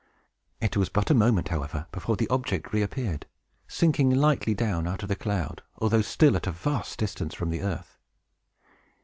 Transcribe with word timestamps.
It 0.59 0.75
was 0.75 0.89
but 0.89 1.11
a 1.11 1.13
moment, 1.13 1.49
however, 1.49 1.85
before 1.91 2.15
the 2.15 2.27
object 2.29 2.73
reappeared, 2.73 3.27
sinking 3.67 4.09
lightly 4.09 4.55
down 4.55 4.87
out 4.87 5.03
of 5.03 5.09
the 5.09 5.15
cloud, 5.15 5.61
although 5.77 6.01
still 6.01 6.35
at 6.35 6.47
a 6.47 6.51
vast 6.51 6.97
distance 6.97 7.35
from 7.35 7.51
the 7.51 7.61
earth. 7.61 7.99